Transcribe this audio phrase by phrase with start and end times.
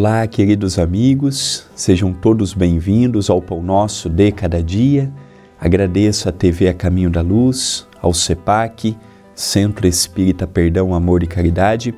[0.00, 5.12] Olá, queridos amigos, sejam todos bem-vindos ao Pão Nosso de Cada Dia.
[5.60, 8.96] Agradeço à TV A Caminho da Luz, ao CEPAC,
[9.34, 11.92] Centro Espírita Perdão, Amor e Caridade,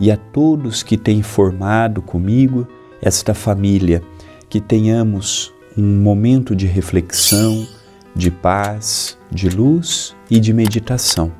[0.00, 2.66] e a todos que têm formado comigo
[3.00, 4.02] esta família,
[4.48, 7.68] que tenhamos um momento de reflexão,
[8.16, 11.30] de paz, de luz e de meditação.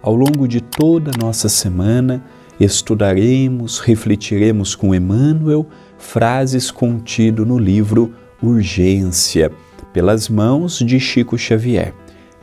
[0.00, 2.24] Ao longo de toda a nossa semana,
[2.60, 5.66] estudaremos, refletiremos com Emmanuel
[5.98, 9.50] frases contido no livro Urgência,
[9.92, 11.94] pelas mãos de Chico Xavier.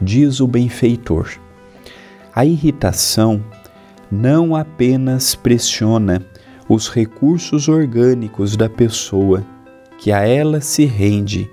[0.02, 1.30] Diz o benfeitor:
[2.34, 3.44] A irritação
[4.12, 6.22] não apenas pressiona
[6.68, 9.46] os recursos orgânicos da pessoa
[9.98, 11.50] que a ela se rende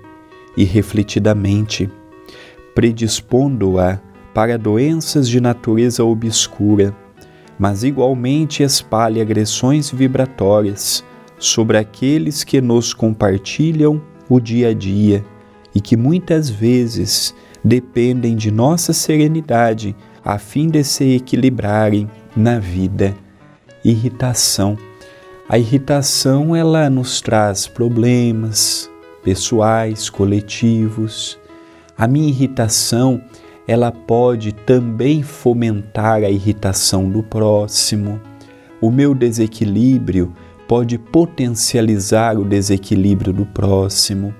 [0.57, 1.89] e refletidamente,
[2.75, 3.99] predispondo-a
[4.33, 6.95] para doenças de natureza obscura
[7.63, 11.01] mas igualmente espalha agressões vibratórias
[11.39, 15.23] sobre aqueles que nos compartilham o dia a dia
[15.73, 17.33] e que muitas vezes
[17.63, 23.15] dependem de nossa serenidade a fim de se equilibrarem na vida.
[23.81, 24.77] Irritação.
[25.47, 28.91] A irritação ela nos traz problemas
[29.23, 31.39] pessoais, coletivos.
[31.97, 33.21] A minha irritação
[33.67, 38.19] ela pode também fomentar a irritação do próximo.
[38.81, 40.33] O meu desequilíbrio
[40.67, 44.33] pode potencializar o desequilíbrio do próximo.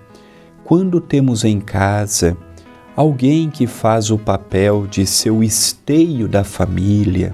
[0.63, 2.37] Quando temos em casa
[2.95, 7.33] alguém que faz o papel de seu esteio da família,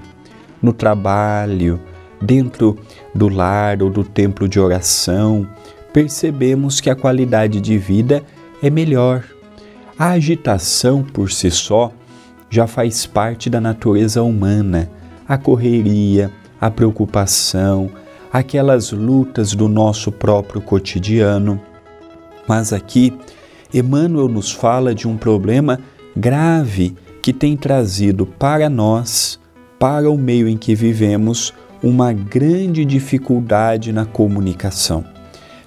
[0.62, 1.80] no trabalho,
[2.20, 2.78] dentro
[3.14, 5.48] do lar ou do templo de oração,
[5.92, 8.22] percebemos que a qualidade de vida
[8.62, 9.24] é melhor
[10.00, 11.92] a agitação por si só
[12.48, 14.90] já faz parte da natureza humana,
[15.28, 17.90] a correria, a preocupação,
[18.32, 21.60] aquelas lutas do nosso próprio cotidiano.
[22.48, 23.12] Mas aqui,
[23.74, 25.78] Emmanuel nos fala de um problema
[26.16, 29.38] grave que tem trazido para nós,
[29.78, 31.52] para o meio em que vivemos,
[31.82, 35.04] uma grande dificuldade na comunicação.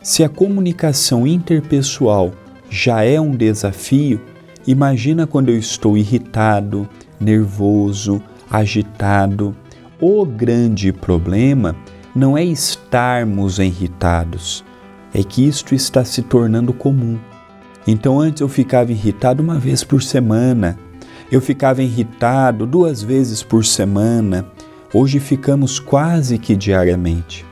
[0.01, 2.31] Se a comunicação interpessoal
[2.73, 4.19] já é um desafio,
[4.65, 6.89] imagina quando eu estou irritado,
[7.19, 8.19] nervoso,
[8.49, 9.55] agitado.
[10.01, 11.75] O grande problema
[12.15, 14.65] não é estarmos irritados,
[15.13, 17.19] é que isto está se tornando comum.
[17.85, 20.75] Então antes eu ficava irritado uma vez por semana,
[21.31, 24.47] eu ficava irritado duas vezes por semana,
[24.91, 27.45] hoje ficamos quase que diariamente.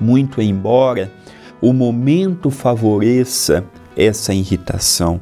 [0.00, 1.12] Muito embora
[1.60, 3.62] o momento favoreça
[3.98, 5.20] essa irritação.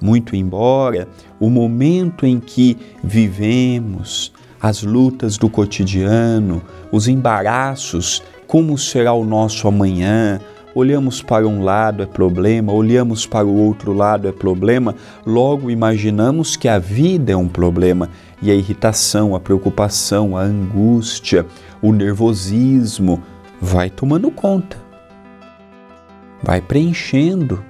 [0.00, 1.06] Muito embora
[1.38, 9.68] o momento em que vivemos, as lutas do cotidiano, os embaraços, como será o nosso
[9.68, 10.40] amanhã,
[10.74, 16.56] olhamos para um lado é problema, olhamos para o outro lado é problema, logo imaginamos
[16.56, 18.08] que a vida é um problema
[18.42, 21.46] e a irritação, a preocupação, a angústia,
[21.80, 23.22] o nervosismo
[23.60, 24.76] vai tomando conta,
[26.42, 27.62] vai preenchendo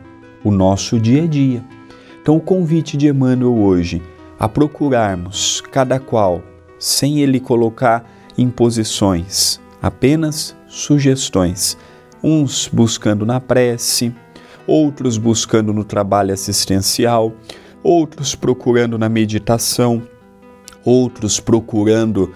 [0.44, 1.64] o nosso dia a dia.
[2.20, 4.02] Então, o convite de Emmanuel hoje
[4.38, 6.42] a procurarmos cada qual,
[6.78, 11.78] sem ele colocar imposições, apenas sugestões,
[12.22, 14.14] uns buscando na prece,
[14.66, 17.32] outros buscando no trabalho assistencial,
[17.82, 20.02] outros procurando na meditação,
[20.84, 22.32] outros procurando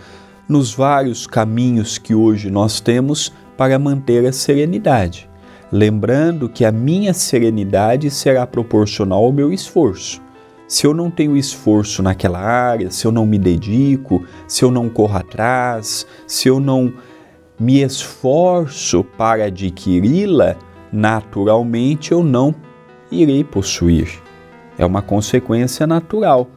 [0.48, 5.27] nos vários caminhos que hoje nós temos para manter a serenidade
[5.70, 10.20] lembrando que a minha serenidade será proporcional ao meu esforço.
[10.66, 14.88] Se eu não tenho esforço naquela área, se eu não me dedico, se eu não
[14.88, 16.92] corro atrás, se eu não
[17.58, 20.56] me esforço para adquiri-la,
[20.92, 22.54] naturalmente eu não
[23.10, 24.22] irei possuir.
[24.76, 26.48] É uma consequência natural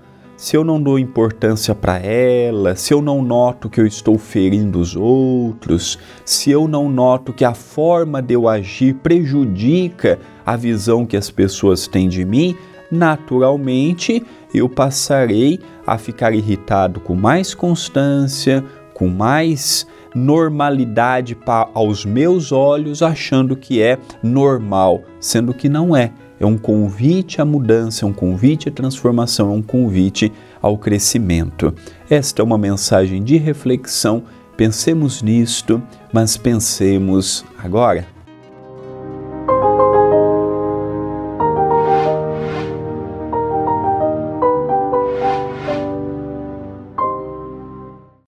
[0.42, 4.80] se eu não dou importância para ela, se eu não noto que eu estou ferindo
[4.80, 11.06] os outros, se eu não noto que a forma de eu agir prejudica a visão
[11.06, 12.56] que as pessoas têm de mim,
[12.90, 18.66] naturalmente eu passarei a ficar irritado com mais constância,
[18.96, 19.86] com mais
[20.16, 21.38] normalidade
[21.72, 26.12] aos meus olhos, achando que é normal, sendo que não é
[26.42, 31.72] é um convite à mudança, é um convite à transformação, é um convite ao crescimento.
[32.10, 34.24] Esta é uma mensagem de reflexão.
[34.58, 35.80] Pensemos nisto,
[36.12, 38.08] mas pensemos agora.